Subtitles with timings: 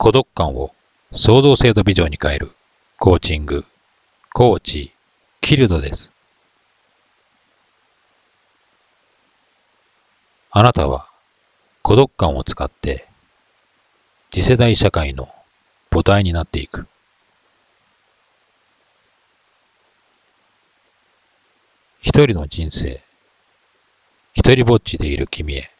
[0.00, 0.72] 孤独感を
[1.10, 2.52] 創造性とビジョンに変える
[3.00, 3.64] コーチング、
[4.32, 4.92] コーチ、
[5.40, 6.12] キルドです。
[10.52, 11.08] あなたは
[11.82, 13.08] 孤独感を使って
[14.30, 15.28] 次世代社会の
[15.90, 16.86] 母体になっていく。
[22.00, 23.02] 一人の人生、
[24.32, 25.72] 一人ぼっちでいる君へ。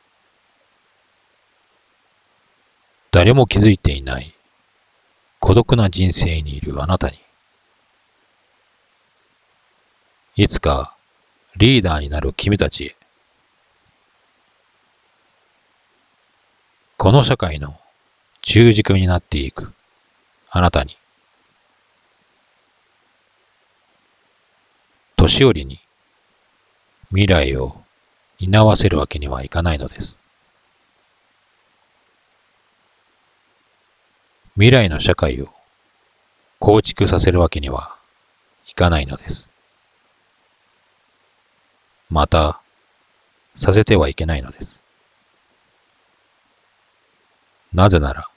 [3.11, 4.35] 誰も気づいていない。
[5.40, 7.18] 孤独な人生にいるあなたに、
[10.36, 10.96] いつか
[11.57, 12.96] リーダーになる君たちへ、
[16.98, 17.81] この社会の
[18.43, 19.72] 中軸になっていく
[20.50, 20.98] あなたに、
[25.17, 25.81] 年寄りに
[27.09, 27.84] 未来を
[28.39, 30.18] 担わせるわけにはいかないのです。
[34.59, 35.51] 未来の社会を
[36.59, 37.95] 構築させるわけには
[38.67, 39.48] いかないのです。
[42.11, 42.61] また、
[43.55, 44.83] させてはいけないのです。
[47.73, 48.29] なぜなら、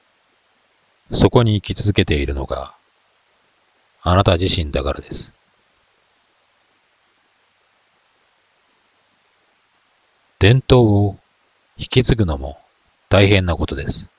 [1.12, 2.76] そこに生き続けているのが、
[4.04, 5.34] あなた自身だからです。
[10.38, 11.18] 伝統を
[11.78, 12.60] 引き継ぐのも
[13.10, 14.12] 大変なことです。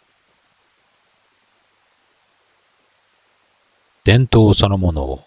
[4.05, 5.22] 伝統そのものを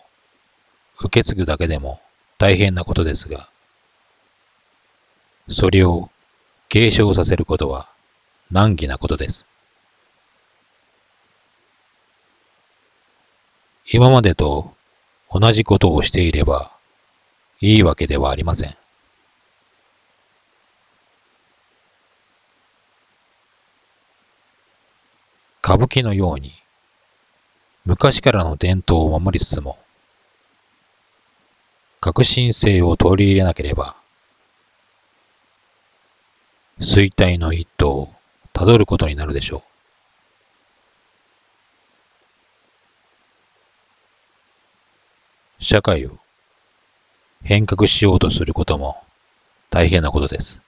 [0.99, 2.01] 受け継ぐだけでも
[2.37, 3.49] 大変なことですが、
[5.47, 6.09] それを
[6.67, 7.87] 継承させることは
[8.51, 9.47] 難儀なことです。
[13.91, 14.73] 今までと
[15.31, 16.71] 同じことをしていれば
[17.61, 18.75] いいわけではありません。
[25.63, 26.64] 歌舞伎のように
[27.85, 29.77] 昔からの伝統を守りつつも、
[32.01, 33.95] 革新性を取り入れなければ、
[36.79, 38.13] 衰退の一途を
[38.53, 39.57] たどることになるでしょ
[45.59, 45.63] う。
[45.63, 46.17] 社会を
[47.43, 49.03] 変革しようとすることも
[49.69, 50.63] 大変なことです。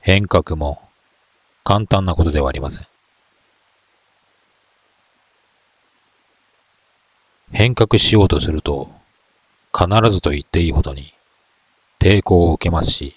[0.00, 0.82] 変革も
[1.62, 2.93] 簡単なことではありません。
[7.64, 8.90] 変革しようとすると、
[9.72, 11.14] 必ずと言っていいほどに
[11.98, 13.16] 抵抗を受けますし、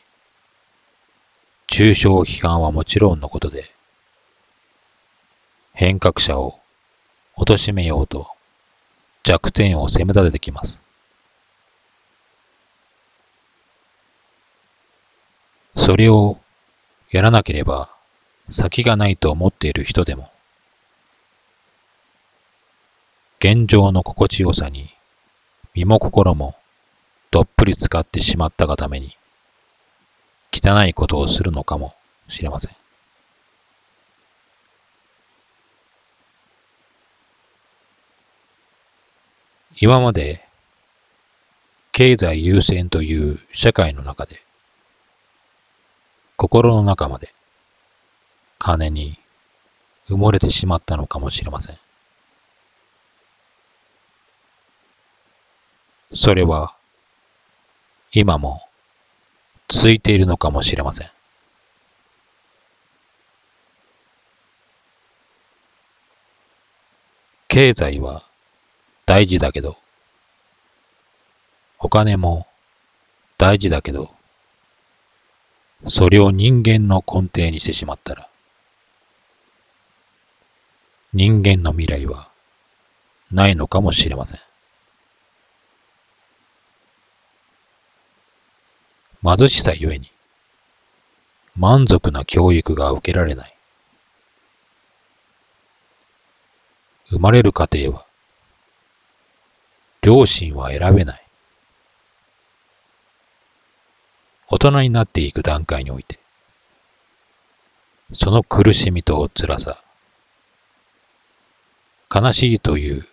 [1.68, 3.66] 中傷批判はもちろんのことで、
[5.74, 6.62] 変革者を
[7.35, 8.30] 貶めようと
[9.24, 10.81] 弱点を責め立ててきます。
[15.75, 16.40] それを
[17.12, 17.90] やらなければ
[18.47, 20.31] 先がないと思っている人でも、
[23.40, 24.90] 現状の心地よさに
[25.75, 26.56] 身も心も
[27.30, 29.16] どっぷり使ってしまったがために
[30.52, 31.94] 汚いことをするのかも
[32.28, 32.76] しれません。
[39.80, 40.44] 今まで
[41.92, 44.42] 経済優先という社会の中で
[46.36, 47.36] 心の中まで
[48.58, 49.20] 金に
[50.09, 51.78] 埋もれてしまったのかもしれません。
[56.17, 56.73] それは
[58.11, 58.63] 今も
[59.67, 61.07] 続いているのかもしれません。
[67.47, 68.23] 経済は
[69.05, 69.78] 大事だけど、
[71.78, 72.47] お金も
[73.38, 74.09] 大事だけど、
[75.85, 78.28] それを人間の根底にしてしまったら、
[81.13, 82.31] 人間の未来は
[83.31, 84.39] ないのかもしれません。
[89.23, 90.11] 貧しさゆえに、
[91.55, 93.58] 満足な教育が受けられない。
[97.09, 98.05] 生まれる家庭は、
[100.02, 101.23] 両親は選べない。
[104.49, 106.20] 大人になっていく段階において、
[108.13, 109.84] その苦しみと辛さ、
[112.13, 113.05] 悲しいという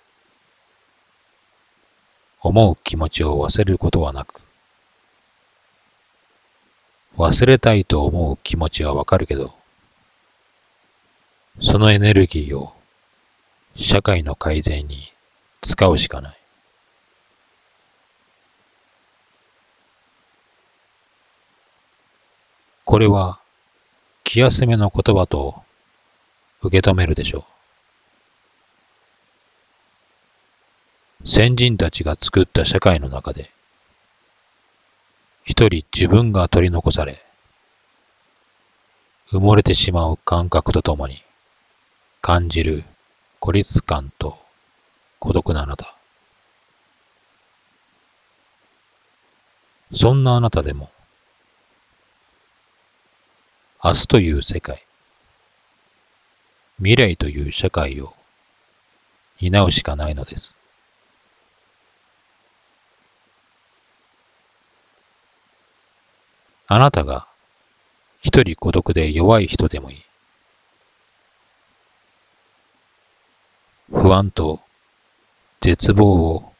[2.40, 4.43] 思う気持ちを忘れることはなく、
[7.16, 9.54] 忘れたいと思う気持ちはわかるけど、
[11.60, 12.72] そのエネルギーを
[13.76, 15.12] 社会の改善に
[15.60, 16.36] 使うしかない。
[22.84, 23.40] これは
[24.24, 25.62] 気休めの言葉と
[26.62, 27.46] 受け止めるでしょ
[31.22, 31.28] う。
[31.28, 33.50] 先人たちが作った社会の中で、
[35.44, 37.22] 一人自分が取り残され、
[39.30, 41.22] 埋もれてしまう感覚とともに
[42.22, 42.82] 感じる
[43.40, 44.38] 孤立感と
[45.18, 45.94] 孤独なあなた。
[49.92, 50.90] そんなあなたでも、
[53.84, 54.82] 明日という世界、
[56.78, 58.14] 未来という社会を
[59.42, 60.56] 担うしかないのです。
[66.66, 67.28] あなたが
[68.20, 70.04] 一人孤独で弱い人でもいい。
[73.92, 74.60] 不安と
[75.60, 76.52] 絶望を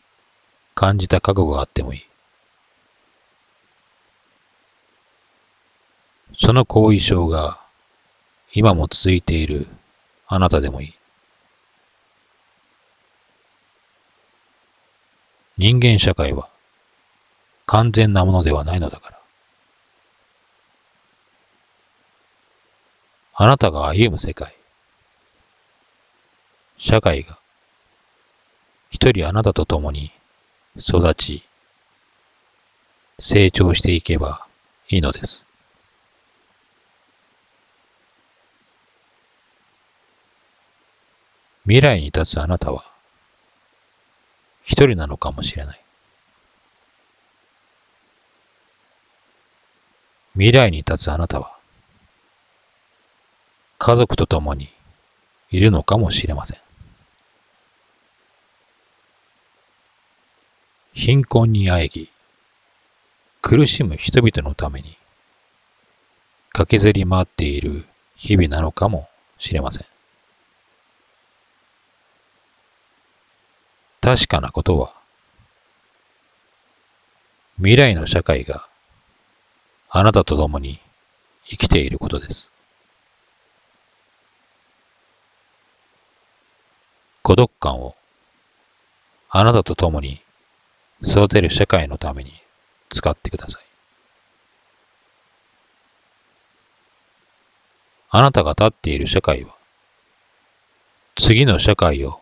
[0.75, 2.06] 感じた覚悟があってもいい。
[6.37, 7.61] その後遺症が
[8.53, 9.67] 今も続いている
[10.27, 10.95] あなたでもいい。
[15.57, 16.50] 人間社会は
[17.67, 19.13] 完全なものではないのだから。
[23.37, 24.55] あなたが歩む世界、
[26.77, 27.37] 社会が
[28.91, 30.13] 一人あなたと共に
[30.77, 31.45] 育ち、
[33.19, 34.47] 成長していけば
[34.89, 35.49] いいのです。
[41.65, 42.85] 未来に立つあなたは
[44.63, 45.81] 一人なのかもしれない。
[50.35, 51.54] 未来に立つあなたは
[53.87, 54.73] 家族と共に
[55.51, 56.59] いるのかもしれません。
[60.95, 62.11] 貧困にあえぎ、
[63.43, 64.97] 苦しむ人々のために
[66.53, 67.85] 駆けずり回っている
[68.17, 69.87] 日々なのかもしれません。
[74.01, 74.95] 確かなことは、
[77.59, 78.67] 未来の社会が
[79.91, 80.81] あなたと共に
[81.45, 82.54] 生きていることです。
[87.25, 87.97] 孤独感を
[89.31, 90.21] あなたと共に
[91.03, 92.35] 育てる社会のために
[92.91, 93.62] 使ってください。
[98.11, 99.55] あなたが立っている社会は
[101.15, 102.21] 次の社会を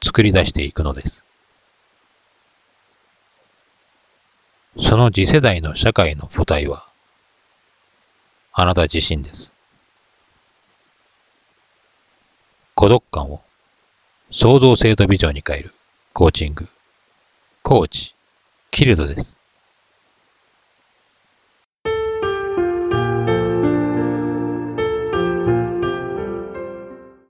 [0.00, 1.24] 作り出していくのです。
[4.78, 6.86] その次世代の社会の母体は
[8.52, 9.52] あなた自身です。
[12.76, 13.42] 孤独感を
[14.30, 15.72] 創造性とビジョンに変える
[16.12, 16.66] コーチング、
[17.62, 18.16] コーチ、
[18.72, 19.36] キルドです。